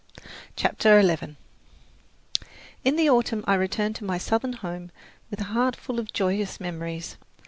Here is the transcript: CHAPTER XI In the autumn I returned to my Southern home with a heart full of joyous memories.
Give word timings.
CHAPTER 0.55 0.99
XI 0.99 1.35
In 2.83 2.95
the 2.95 3.07
autumn 3.07 3.43
I 3.45 3.53
returned 3.53 3.95
to 3.97 4.03
my 4.03 4.17
Southern 4.17 4.53
home 4.53 4.89
with 5.29 5.39
a 5.41 5.53
heart 5.53 5.75
full 5.75 5.99
of 5.99 6.11
joyous 6.11 6.59
memories. 6.59 7.17